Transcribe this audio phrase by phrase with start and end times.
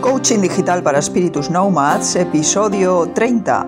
[0.00, 3.66] Coaching Digital para Espíritus Nomads, episodio 30.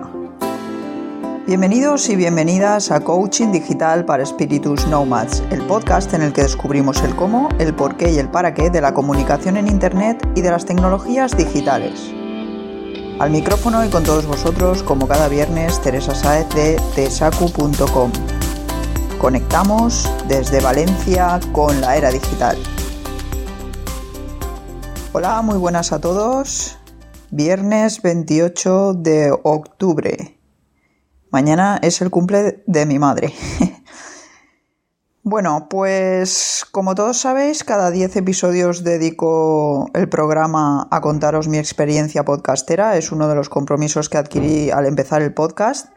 [1.45, 7.03] Bienvenidos y bienvenidas a Coaching Digital para Espíritus Nomads, el podcast en el que descubrimos
[7.03, 10.41] el cómo, el por qué y el para qué de la comunicación en Internet y
[10.41, 11.99] de las tecnologías digitales.
[13.19, 18.11] Al micrófono y con todos vosotros, como cada viernes, Teresa Saez de tesacu.com.
[19.19, 22.57] Conectamos desde Valencia con la era digital.
[25.13, 26.77] Hola, muy buenas a todos.
[27.31, 30.39] Viernes 28 de octubre.
[31.31, 33.33] Mañana es el cumple de mi madre.
[35.23, 42.23] bueno, pues como todos sabéis, cada 10 episodios dedico el programa a contaros mi experiencia
[42.23, 42.95] podcastera.
[42.95, 45.89] Es uno de los compromisos que adquirí al empezar el podcast.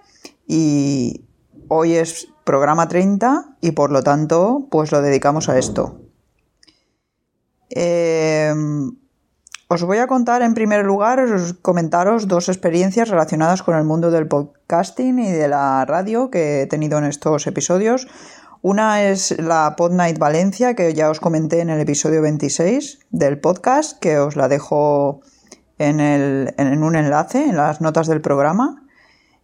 [0.49, 1.29] Y
[1.69, 6.01] hoy es programa 30 y por lo tanto, pues lo dedicamos a esto.
[7.71, 8.53] Eh,
[9.69, 11.25] os voy a contar en primer lugar,
[11.63, 16.67] comentaros dos experiencias relacionadas con el mundo del podcasting y de la radio que he
[16.67, 18.07] tenido en estos episodios.
[18.61, 23.39] Una es la Pod Night Valencia, que ya os comenté en el episodio 26 del
[23.41, 25.21] podcast, que os la dejo
[25.79, 26.01] en,
[26.83, 28.83] un enlace, en las notas del programa.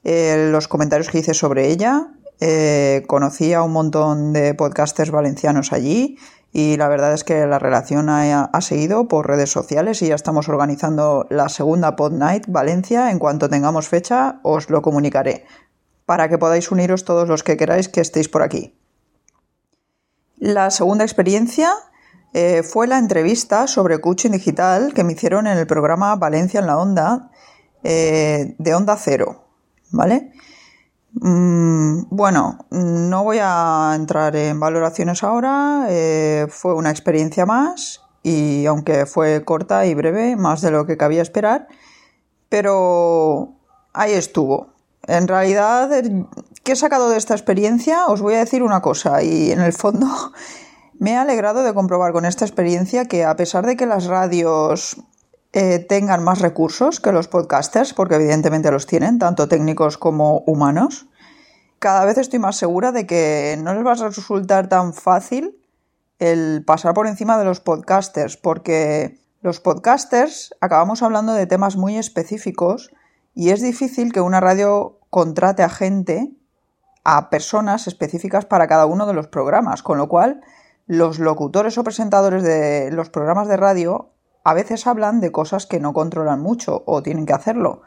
[0.04, 2.08] Eh, los comentarios que hice sobre ella.
[2.40, 6.16] Eh, conocí a un montón de podcasters valencianos allí
[6.52, 10.48] y la verdad es que la relación ha, seguido por redes sociales y ya estamos
[10.48, 13.10] organizando la segunda Pod Night Valencia.
[13.10, 15.46] En cuanto tengamos fecha os lo comunicaré
[16.06, 18.76] para que podáis uniros todos los que queráis que estéis por aquí.
[20.38, 21.72] La segunda experiencia
[22.32, 26.66] eh, fue la entrevista sobre coaching digital que me hicieron en el programa Valencia en
[26.66, 27.30] la Onda
[27.84, 29.44] eh, de Onda Cero,
[29.90, 30.32] ¿vale?
[31.14, 38.66] Mm, bueno, no voy a entrar en valoraciones ahora, eh, fue una experiencia más y
[38.66, 41.66] aunque fue corta y breve, más de lo que cabía esperar,
[42.48, 43.54] pero
[43.92, 44.68] ahí estuvo.
[45.06, 45.90] En realidad,
[46.62, 48.06] ¿qué he sacado de esta experiencia?
[48.06, 50.06] Os voy a decir una cosa y en el fondo
[50.98, 54.98] me he alegrado de comprobar con esta experiencia que a pesar de que las radios
[55.52, 61.06] eh, tengan más recursos que los podcasters, porque evidentemente los tienen, tanto técnicos como humanos.
[61.80, 65.56] Cada vez estoy más segura de que no les va a resultar tan fácil
[66.20, 71.96] el pasar por encima de los podcasters, porque los podcasters acabamos hablando de temas muy
[71.96, 72.90] específicos
[73.34, 76.30] y es difícil que una radio contrate a gente,
[77.02, 80.42] a personas específicas para cada uno de los programas, con lo cual
[80.86, 84.10] los locutores o presentadores de los programas de radio
[84.44, 87.82] a veces hablan de cosas que no controlan mucho o tienen que hacerlo,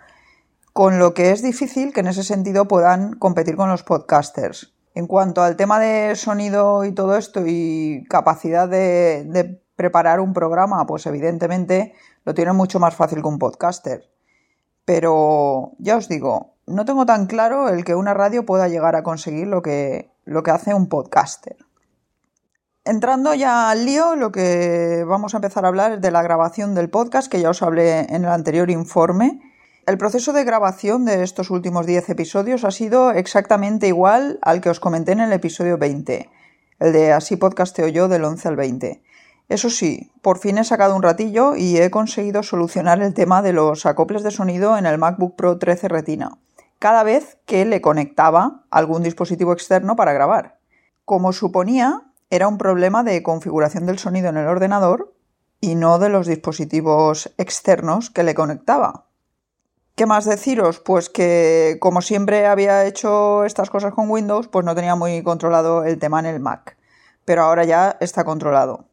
[0.74, 4.74] con lo que es difícil que en ese sentido puedan competir con los podcasters.
[4.96, 10.86] En cuanto al tema de sonido y todo esto y capacidad de, preparar un programa,
[10.86, 11.94] pues evidentemente
[12.26, 14.04] lo tienen mucho más fácil que un podcaster.
[14.86, 19.02] Pero ya os digo, no tengo tan claro el que una radio pueda llegar a
[19.02, 21.58] conseguir lo que, lo que hace un podcaster.
[22.86, 26.76] Entrando ya al lío, lo que vamos a empezar a hablar es de la grabación
[26.76, 29.40] del podcast, que ya os hablé en el anterior informe.
[29.86, 34.70] El proceso de grabación de estos últimos 10 episodios ha sido exactamente igual al que
[34.70, 36.30] os comenté en el episodio 20,
[36.80, 39.02] el de Así podcasteo yo del 11 al 20.
[39.48, 43.54] Eso sí, por fin he sacado un ratillo y he conseguido solucionar el tema de
[43.54, 46.38] los acoples de sonido en el MacBook Pro 13 Retina,
[46.80, 50.58] cada vez que le conectaba algún dispositivo externo para grabar.
[51.06, 55.14] Como suponía, era un problema de configuración del sonido en el ordenador
[55.62, 59.06] y no de los dispositivos externos que le conectaba.
[59.94, 60.80] ¿Qué más deciros?
[60.80, 65.84] Pues que como siempre había hecho estas cosas con Windows, pues no tenía muy controlado
[65.84, 66.76] el tema en el Mac.
[67.24, 68.88] Pero ahora ya está controlado.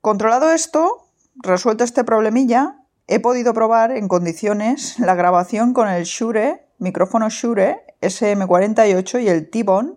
[0.00, 6.66] Controlado esto, resuelto este problemilla, he podido probar en condiciones la grabación con el Shure,
[6.80, 9.92] micrófono Shure SM48 y el T-Bone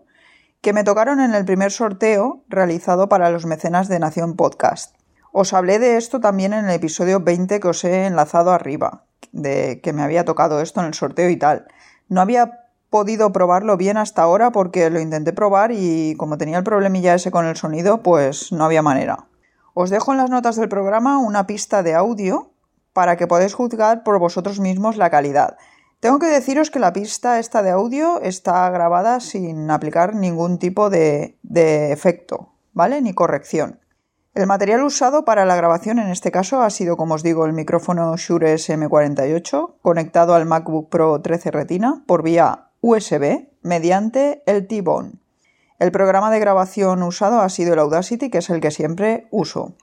[0.62, 4.96] que me tocaron en el primer sorteo realizado para los mecenas de Nación Podcast.
[5.32, 9.80] Os hablé de esto también en el episodio 20 que os he enlazado arriba, de
[9.82, 11.68] que me había tocado esto en el sorteo y tal.
[12.10, 16.64] No había podido probarlo bien hasta ahora porque lo intenté probar y como tenía el
[16.64, 19.28] problemilla ese con el sonido, pues no había manera.
[19.74, 22.52] Os dejo en las notas del programa una pista de audio
[22.92, 25.58] para que podáis juzgar por vosotros mismos la calidad.
[26.00, 30.90] Tengo que deciros que la pista esta de audio está grabada sin aplicar ningún tipo
[30.90, 31.38] de,
[31.92, 33.02] efecto, ¿vale?
[33.02, 33.82] Ni corrección.
[34.34, 37.52] El material usado para la grabación en este caso ha sido, como os digo, el
[37.52, 45.20] micrófono Shure SM48 conectado al MacBook Pro 13 Retina por vía USB mediante el T-Bone.
[45.80, 49.76] El programa de grabación usado ha sido el Audacity, que es el que siempre uso.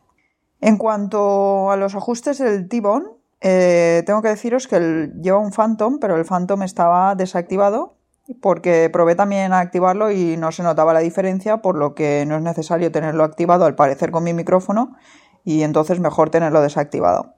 [0.62, 3.06] En cuanto a los ajustes del T-Bone,
[3.40, 7.96] eh, tengo que deciros que lleva un Phantom, pero el Phantom estaba desactivado
[8.40, 12.36] porque probé también a activarlo y no se notaba la diferencia, por lo que no
[12.36, 14.96] es necesario tenerlo activado al parecer con mi micrófono
[15.44, 17.34] y entonces mejor tenerlo desactivado.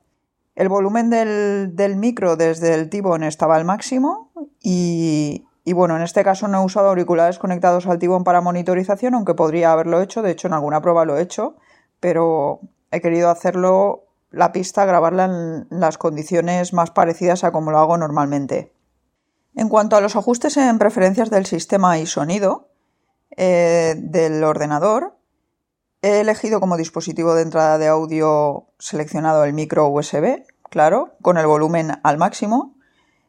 [0.54, 6.24] El volumen del, micro desde el T-Bone estaba al máximo y, y, bueno, en este
[6.24, 10.32] caso no he usado auriculares conectados al T-Bone para monitorización, aunque podría haberlo hecho, de
[10.32, 11.56] hecho en alguna prueba lo he hecho,
[12.00, 12.60] pero
[12.90, 17.96] he querido hacerlo la pista, grabarla en las condiciones más parecidas a como lo hago
[17.96, 18.72] normalmente.
[19.54, 22.68] En cuanto a los ajustes en preferencias del sistema y sonido
[23.36, 25.16] eh, del ordenador,
[26.02, 31.46] he elegido como dispositivo de entrada de audio seleccionado el micro USB, claro, con el
[31.46, 32.76] volumen al máximo.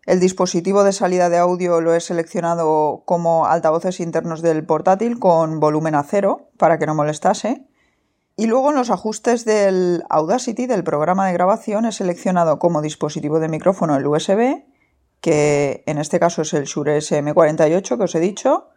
[0.06, 5.60] El dispositivo de salida de audio lo he seleccionado como altavoces internos del portátil con
[5.60, 7.69] volumen a cero para que no molestase.
[8.40, 13.42] Y luego en los ajustes del Audacity del programa de grabación he seleccionado como dispositivo
[13.42, 14.64] de micrófono el USB,
[15.20, 18.70] que en este caso es el Shure SM48 que os he dicho,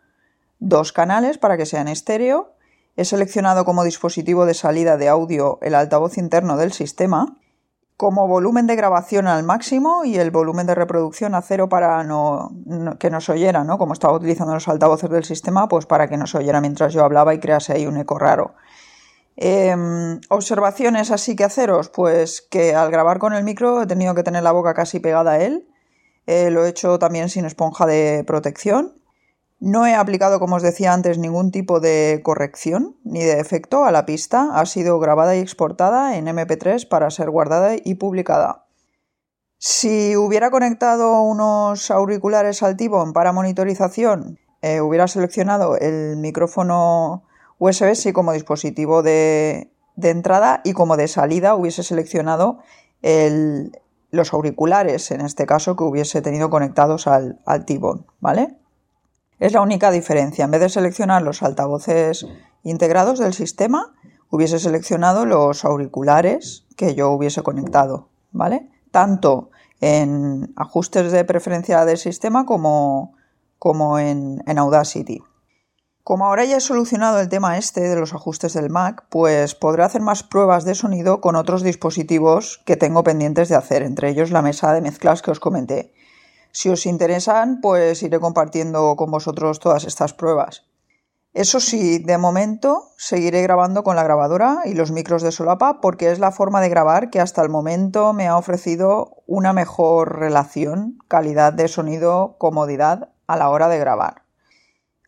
[0.59, 2.57] dos canales para que sean estéreo.
[2.97, 7.39] He seleccionado como dispositivo de salida de audio el altavoz interno del sistema,
[7.97, 12.51] como volumen de grabación al máximo y el volumen de reproducción a cero para no,
[12.99, 13.79] que nos oyera, ¿no?
[13.79, 17.33] Como estaba utilizando los altavoces del sistema, pues para que nos oyera mientras yo hablaba
[17.33, 18.57] y crease ahí un eco raro.
[19.45, 24.23] Em, observaciones así que haceros, pues que al grabar con el micro he tenido que
[24.23, 25.69] tener la boca casi pegada a él.
[26.29, 29.03] Eh, lo he hecho también sin esponja de protección.
[29.59, 33.91] No he aplicado, como os decía antes, ningún tipo de corrección ni de efecto a
[33.91, 34.51] la pista.
[34.55, 38.67] Ha sido grabada y exportada en MP3 para ser guardada y publicada.
[39.59, 47.25] Si hubiera conectado unos auriculares al Tibon para monitorización, eh, hubiera seleccionado el micrófono
[47.63, 52.59] USB como dispositivo de, entrada y como de salida hubiese seleccionado
[54.11, 58.57] los auriculares, en este caso, que hubiese tenido conectados al, al T-Bone, ¿vale?
[59.39, 60.45] Es la única diferencia.
[60.45, 62.27] En vez de seleccionar los altavoces
[62.65, 63.95] integrados del sistema,
[64.29, 68.69] hubiese seleccionado los auriculares que yo hubiese conectado, ¿vale?
[68.91, 69.51] Tanto
[69.81, 73.15] en ajustes de preferencia del sistema como,
[73.59, 75.23] como en Audacity.
[76.05, 79.85] Como ahora ya he solucionado el tema este de los ajustes del Mac, pues podré
[79.85, 84.33] hacer más pruebas de sonido con otros dispositivos que tengo pendientes de hacer, entre ellos
[84.33, 85.95] la mesa de mezclas que os comenté.
[86.51, 90.65] Si os interesan, pues iré compartiendo con vosotros todas estas pruebas.
[91.35, 96.11] Eso sí, de momento seguiré grabando con la grabadora y los micros de solapa porque
[96.11, 100.99] es la forma de grabar que hasta el momento me ha ofrecido una mejor relación,
[101.07, 104.22] calidad de sonido, comodidad a la hora de grabar.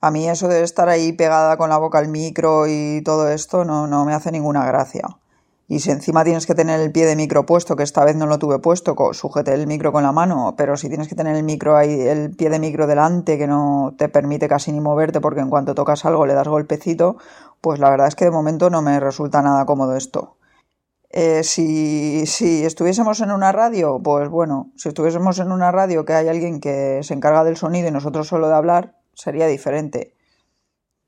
[0.05, 3.65] A mí eso de estar ahí pegada con la boca al micro y todo esto
[3.65, 5.17] no, no me hace ninguna gracia.
[5.67, 8.27] Y si encima tienes que tener el pie de micro puesto, que esta vez no
[8.27, 11.43] lo tuve puesto, sujeté el micro con la mano, pero si tienes que tener el
[11.43, 15.41] micro ahí, el pie de micro delante, que no te permite casi ni moverte porque
[15.41, 17.17] en cuanto tocas algo le das golpecito,
[17.63, 20.37] pues la verdad es que de momento no me resulta nada cómodo esto.
[21.09, 26.13] Eh, si, si estuviésemos en una radio, pues bueno, si estuviésemos en una radio que
[26.13, 30.15] hay alguien que se encarga del sonido y nosotros solo de hablar, sería diferente.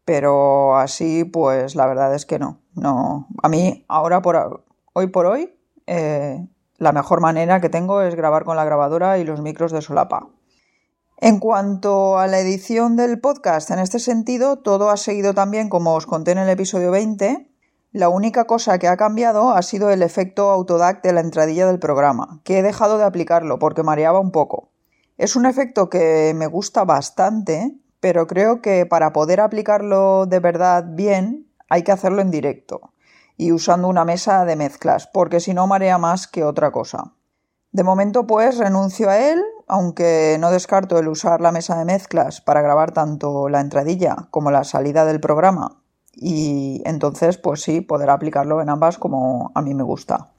[0.05, 2.61] Pero así, pues la verdad es que no.
[2.75, 3.29] No.
[3.43, 5.53] A mí, ahora por hoy por hoy,
[5.87, 6.47] eh,
[6.79, 10.29] la mejor manera que tengo es grabar con la grabadora y los micros de solapa.
[11.19, 15.95] En cuanto a la edición del podcast, en este sentido, todo ha seguido también como
[15.95, 17.51] os conté en el episodio 20.
[17.93, 21.79] La única cosa que ha cambiado ha sido el efecto Autodac de la entradilla del
[21.79, 24.69] programa, que he dejado de aplicarlo porque mareaba un poco.
[25.17, 27.75] Es un efecto que me gusta bastante
[28.07, 32.93] pero creo que para poder aplicarlo de verdad bien hay que hacerlo en directo
[33.37, 37.15] y usando una mesa de mezclas, porque si no marea más que otra cosa.
[37.73, 42.41] De momento pues renuncio a él, aunque no descarto el usar la mesa de mezclas
[42.41, 45.83] para grabar tanto la entradilla como la salida del programa
[46.15, 50.31] y entonces pues sí, poder aplicarlo en ambas como a mí me gusta.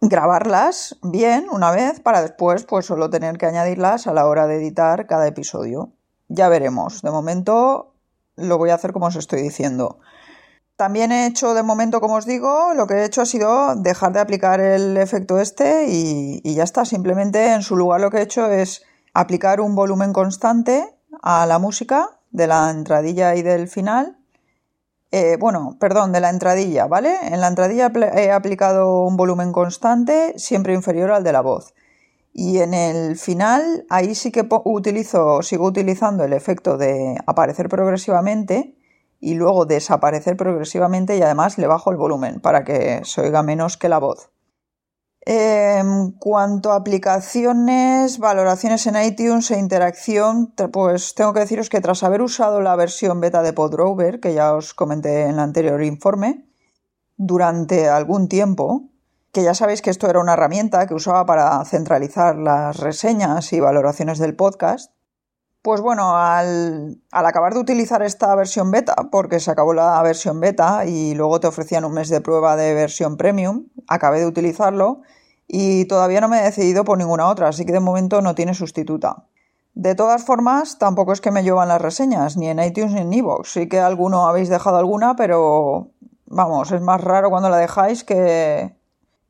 [0.00, 4.56] Grabarlas bien una vez para después pues solo tener que añadirlas a la hora de
[4.56, 5.92] editar cada episodio.
[6.28, 7.02] Ya veremos.
[7.02, 7.94] De momento
[8.36, 9.98] lo voy a hacer como os estoy diciendo.
[10.76, 14.12] También he hecho de momento, como os digo, lo que he hecho ha sido dejar
[14.12, 16.84] de aplicar el efecto este y, ya está.
[16.84, 21.58] Simplemente en su lugar lo que he hecho es aplicar un volumen constante a la
[21.58, 24.18] música de la entradilla y del final.
[25.10, 27.16] Eh, bueno, perdón, de la entradilla, ¿vale?
[27.22, 31.74] En la entradilla he aplicado un volumen constante siempre inferior al de la voz.
[32.32, 38.76] Y en el final, ahí sí que utilizo, sigo utilizando el efecto de aparecer progresivamente
[39.20, 43.76] y luego desaparecer progresivamente y además le bajo el volumen para que se oiga menos
[43.76, 44.30] que la voz.
[45.30, 52.02] En cuanto a aplicaciones, valoraciones en iTunes e interacción, pues tengo que deciros que tras
[52.02, 56.46] haber usado la versión beta de Podrover, que ya os comenté en el anterior informe,
[57.16, 58.88] durante algún tiempo,
[59.38, 63.60] que ya sabéis que esto era una herramienta que usaba para centralizar las reseñas y
[63.60, 64.90] valoraciones del podcast,
[65.62, 70.86] pues bueno, al, acabar de utilizar esta versión beta, porque se acabó la versión beta
[70.86, 75.02] y luego te ofrecían un mes de prueba de versión premium, acabé de utilizarlo
[75.46, 78.54] y todavía no me he decidido por ninguna otra, así que de momento no tiene
[78.54, 79.28] sustituta.
[79.74, 83.12] De todas formas, tampoco es que me llevan las reseñas, ni en iTunes ni en
[83.12, 83.48] iVoox.
[83.48, 85.92] Sí que alguno habéis dejado alguna, pero
[86.26, 88.77] vamos, es más raro cuando la dejáis que,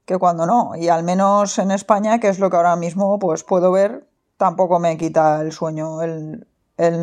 [0.08, 0.72] que cuando no.
[0.74, 4.78] Y al menos en España, que es lo que ahora mismo pues puedo ver, tampoco
[4.78, 6.46] me quita el sueño el,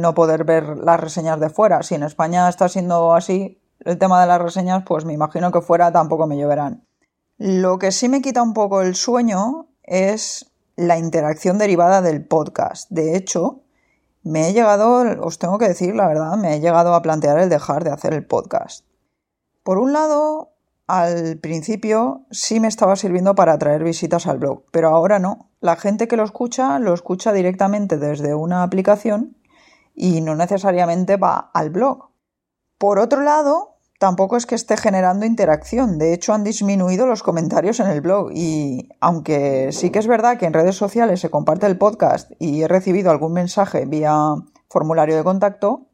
[0.02, 1.84] no poder ver las reseñas de fuera.
[1.84, 5.62] Si en España está siendo así el tema de las reseñas, pues me imagino que
[5.62, 6.84] fuera tampoco me lloverán.
[7.38, 12.90] Lo que sí me quita un poco el sueño es la interacción derivada del podcast.
[12.90, 13.62] De hecho,
[14.24, 17.50] me he llegado, os tengo que decir la verdad, me he llegado a plantear el
[17.50, 18.84] dejar de hacer el podcast.
[19.62, 20.55] Por un lado,
[20.88, 25.50] al principio sí me estaba sirviendo para atraer visitas al blog, pero ahora no.
[25.60, 29.38] La gente que lo escucha lo escucha directamente desde una aplicación
[29.96, 32.10] y no necesariamente va al blog.
[32.78, 35.98] Por otro lado, tampoco es que esté generando interacción.
[35.98, 40.38] De hecho, han disminuido los comentarios en el blog y aunque sí que es verdad
[40.38, 44.36] que en redes sociales se comparte el podcast y he recibido algún mensaje vía
[44.70, 45.88] formulario de contacto,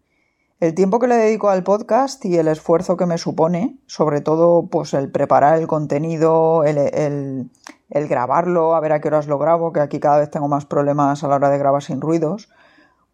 [0.62, 4.68] el tiempo que le dedico al podcast y el esfuerzo que me supone, sobre todo
[4.68, 7.50] pues el preparar el contenido, el,
[7.89, 11.24] grabarlo, a ver a qué horas lo grabo, que aquí cada vez tengo más problemas
[11.24, 12.50] a la hora de grabar sin ruidos,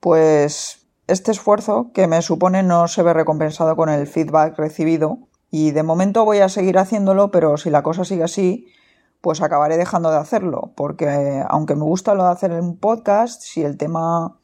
[0.01, 5.71] pues este esfuerzo que me supone no se ve recompensado con el feedback recibido y
[5.71, 8.67] de momento voy a seguir haciéndolo, pero si la cosa sigue así,
[9.21, 13.63] pues acabaré dejando de hacerlo, porque aunque me gusta lo de hacer un podcast, si
[13.63, 14.37] el tema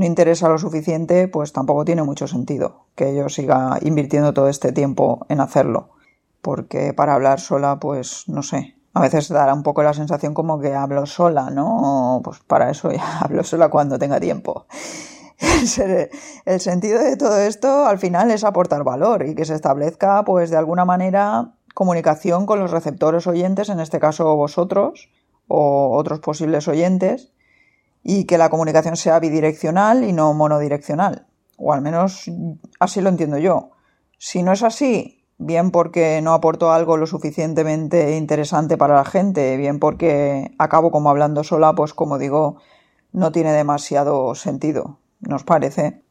[0.00, 4.72] no interesa lo suficiente, pues tampoco tiene mucho sentido que yo siga invirtiendo todo este
[4.72, 5.90] tiempo en hacerlo.
[6.40, 10.58] Porque para hablar sola, pues no sé, a veces dará un poco la sensación como
[10.58, 12.22] que hablo sola, ¿no?
[12.24, 14.64] pues para eso ya hablo sola cuando tenga tiempo.
[16.46, 20.48] El sentido de todo esto al final es aportar valor y que se establezca, pues
[20.48, 25.10] de alguna manera, comunicación con los receptores oyentes, en este caso vosotros
[25.46, 27.32] o otros posibles oyentes,
[28.02, 31.26] y que la comunicación sea bidireccional y no monodireccional.
[31.56, 32.30] O al menos
[32.78, 33.70] así lo entiendo yo.
[34.18, 39.56] Si no es así, bien porque no aporto algo lo suficientemente interesante para la gente,
[39.56, 42.56] bien porque acabo como hablando sola, pues como digo,
[43.12, 44.98] no tiene demasiado sentido.
[45.20, 46.02] ¿Nos parece?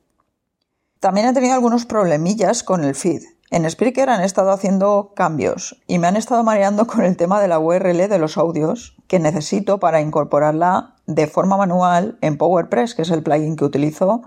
[0.99, 3.21] También he tenido algunos problemillas con el feed.
[3.51, 7.47] En Spreaker han estado haciendo cambios y me han estado mareando con el tema de
[7.47, 13.01] la URL de los audios que necesito para incorporarla de forma manual en PowerPress, que
[13.01, 14.21] es el plugin que utilizo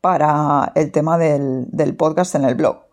[0.00, 2.86] para el tema del, podcast en el blog.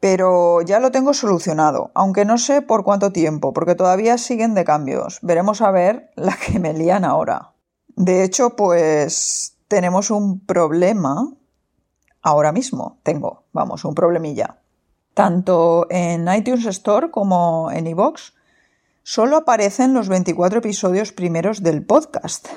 [0.00, 4.64] Pero ya lo tengo solucionado, aunque no sé por cuánto tiempo, porque todavía siguen de
[4.64, 5.18] cambios.
[5.20, 7.52] Veremos a ver la que me lían ahora.
[7.96, 11.34] De hecho, pues tenemos un problema
[12.22, 12.98] ahora mismo.
[13.02, 14.58] Tengo, vamos, un problemilla.
[15.12, 18.32] Tanto en iTunes Store como en iVoox
[19.04, 22.48] solo aparecen los 24 episodios primeros del podcast.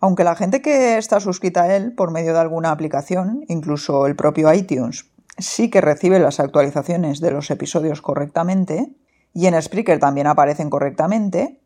[0.00, 4.16] Aunque la gente que está suscrita a él por medio de alguna aplicación, incluso el
[4.16, 5.06] propio iTunes,
[5.38, 8.96] sí que recibe las actualizaciones de los episodios correctamente,
[9.34, 11.60] y en Spreaker también aparecen correctamente,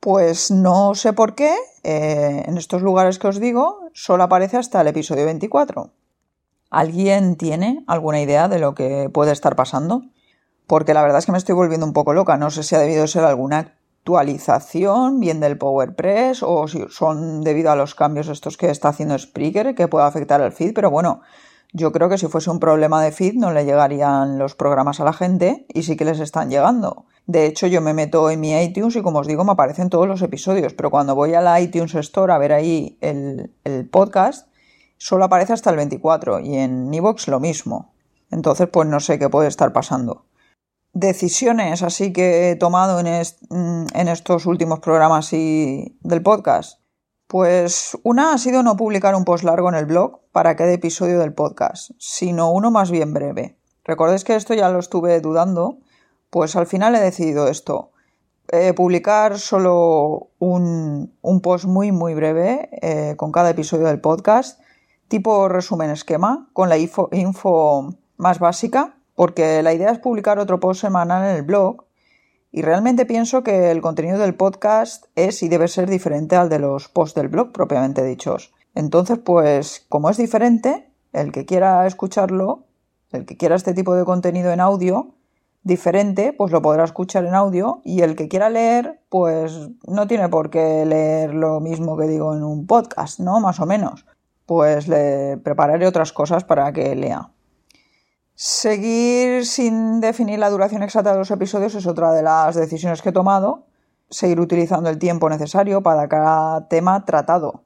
[0.00, 4.80] pues no sé por qué, eh, en estos lugares que os digo, solo aparece hasta
[4.80, 5.90] el episodio 24.
[6.70, 10.04] ¿Alguien tiene alguna idea de lo que puede estar pasando?
[10.66, 12.36] Porque la verdad es que me estoy volviendo un poco loca.
[12.36, 17.70] No sé si ha debido ser alguna actualización, bien del PowerPress, o si son debido
[17.70, 21.22] a los cambios estos que está haciendo Spreaker, que pueda afectar al feed, pero bueno,
[21.72, 25.04] yo creo que si fuese un problema de feed no le llegarían los programas a
[25.04, 27.06] la gente y sí que les están llegando.
[27.26, 30.06] De hecho, yo me meto en mi iTunes y como os digo, me aparecen todos
[30.06, 33.50] los episodios, pero cuando voy a la iTunes Store a ver ahí el,
[33.90, 34.48] podcast,
[34.96, 37.92] solo aparece hasta el 24 y en Evox lo mismo.
[38.30, 40.26] Entonces, pues no sé qué puede estar pasando
[40.92, 46.80] decisiones así que he tomado mm, en, estos últimos programas y del podcast?
[47.26, 51.18] Pues una ha sido no publicar un post largo en el blog para cada episodio
[51.18, 53.58] del podcast, sino uno más bien breve.
[53.84, 55.78] Recordéis que esto ya lo estuve dudando,
[56.30, 57.90] pues al final he decidido esto.
[58.48, 61.12] Eh, publicar solo un,
[61.42, 64.60] post muy muy breve eh, con cada episodio del podcast,
[65.08, 70.82] tipo resumen esquema, con la info más básica, porque la idea es publicar otro post
[70.82, 71.86] semanal en el blog
[72.52, 76.60] y realmente pienso que el contenido del podcast es y debe ser diferente al de
[76.60, 78.54] los posts del blog propiamente dichos.
[78.74, 82.64] Entonces, pues como es diferente, el que quiera escucharlo,
[83.10, 85.14] el que quiera este tipo de contenido en audio,
[85.62, 90.28] diferente, pues lo podrá escuchar en audio y el que quiera leer, pues no tiene
[90.28, 93.40] por qué leer lo mismo que digo en un podcast, ¿no?
[93.40, 94.06] Más o menos.
[94.46, 97.30] Pues le prepararé otras cosas para que lea.
[98.36, 103.08] Seguir sin definir la duración exacta de los episodios es otra de las decisiones que
[103.08, 103.64] he tomado.
[104.08, 107.64] Seguir utilizando el tiempo necesario para cada tema tratado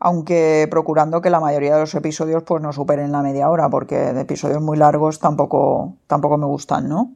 [0.00, 3.96] aunque procurando que la mayoría de los episodios pues no superen la media hora, porque
[3.96, 7.14] de episodios muy largos tampoco, tampoco me gustan, ¿no?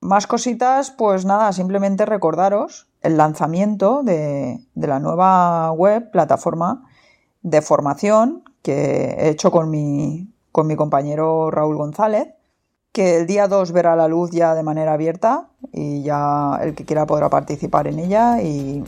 [0.00, 6.86] Más cositas, pues nada, simplemente recordaros el lanzamiento de, la nueva web, plataforma
[7.40, 12.28] de formación que he hecho con mi, con mi compañero Raúl González,
[12.92, 16.84] que el día 2 verá la luz ya de manera abierta y ya el que
[16.84, 18.84] quiera podrá participar en ella y,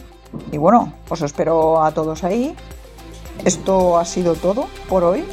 [0.53, 2.55] bueno, os espero a todos ahí
[3.45, 5.25] esto ha sido todo por hoy.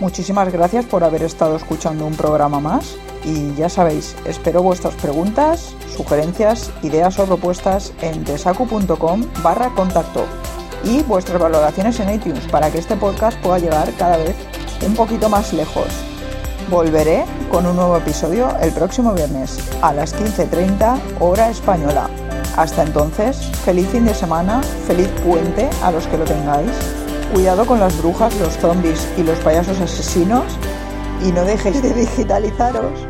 [0.00, 5.74] Muchísimas gracias por haber estado escuchando un programa más y ya sabéis, espero vuestras preguntas,
[5.96, 10.24] sugerencias, ideas o propuestas en desacu.com barra contacto
[10.82, 14.33] y vuestras valoraciones en iTunes para que este podcast pueda llegar cada vez
[14.94, 15.86] poquito más lejos.
[16.70, 22.08] Volveré con un nuevo episodio el próximo viernes a las 15.30 hora española.
[22.56, 26.70] Hasta entonces, feliz fin de semana, feliz puente a los que lo tengáis
[27.34, 30.44] Cuidado con las brujas, los zombies y los payasos asesinos
[31.20, 33.08] y no dejéis de digitalizaros.